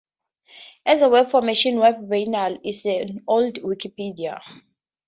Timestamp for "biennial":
2.09-2.57